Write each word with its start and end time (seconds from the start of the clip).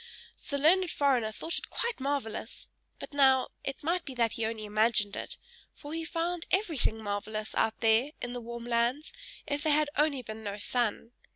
The 0.49 0.57
learned 0.57 0.89
foreigner 0.89 1.31
thought 1.31 1.59
it 1.59 1.69
quite 1.69 1.99
marvellous, 1.99 2.65
but 2.97 3.13
now 3.13 3.49
it 3.63 3.83
might 3.83 4.03
be 4.03 4.15
that 4.15 4.31
he 4.31 4.47
only 4.47 4.65
imagined 4.65 5.15
it 5.15 5.37
for 5.75 5.93
he 5.93 6.05
found 6.05 6.47
everything 6.49 7.03
marvellous 7.03 7.53
out 7.53 7.81
there, 7.81 8.09
in 8.19 8.33
the 8.33 8.41
warm 8.41 8.65
lands, 8.65 9.13
if 9.45 9.61
there 9.61 9.73
had 9.75 9.91
only 9.95 10.23
been 10.23 10.43
no 10.43 10.57
sun. 10.57 11.11